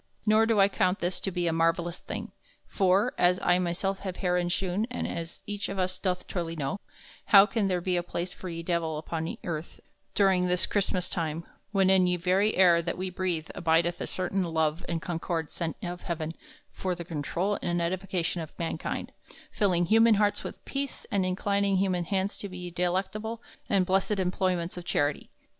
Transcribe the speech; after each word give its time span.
Nor 0.25 0.47
do 0.47 0.59
I 0.59 0.67
count 0.67 0.97
this 0.99 1.19
to 1.19 1.29
be 1.29 1.45
a 1.45 1.53
marvellous 1.53 1.99
thing; 1.99 2.31
for, 2.65 3.13
as 3.19 3.39
I 3.43 3.59
myself 3.59 3.99
have 3.99 4.15
herein 4.17 4.49
shewn 4.49 4.87
and 4.89 5.07
as 5.07 5.43
eche 5.47 5.69
of 5.69 5.77
us 5.77 5.99
doth 5.99 6.25
truly 6.25 6.55
know, 6.55 6.79
how 7.25 7.45
can 7.45 7.67
there 7.67 7.81
be 7.81 7.97
a 7.97 8.01
place 8.01 8.33
for 8.33 8.49
ye 8.49 8.63
Divell 8.63 8.97
upon 8.97 9.37
earth 9.43 9.79
during 10.15 10.47
this 10.47 10.65
Chrystmass 10.65 11.07
time 11.07 11.45
when 11.71 11.91
in 11.91 12.07
ye 12.07 12.15
very 12.17 12.55
air 12.55 12.81
that 12.81 12.97
we 12.97 13.11
breathe 13.11 13.51
abideth 13.53 14.01
a 14.01 14.07
certain 14.07 14.43
love 14.43 14.83
and 14.89 15.03
concord 15.03 15.51
sent 15.51 15.75
of 15.83 16.01
heaven 16.01 16.33
for 16.71 16.95
the 16.95 17.05
controul 17.05 17.59
and 17.61 17.79
edification 17.79 18.41
of 18.41 18.57
mankind, 18.57 19.11
filling 19.51 19.85
human 19.85 20.15
hartes 20.15 20.43
with 20.43 20.65
peace 20.65 21.05
and 21.11 21.27
inclining 21.27 21.77
human 21.77 22.05
hands 22.05 22.39
to 22.39 22.47
ye 22.47 22.71
delectable 22.71 23.39
and 23.69 23.85
blessed 23.85 24.17
employments 24.19 24.77
of 24.77 24.83
charity? 24.83 25.29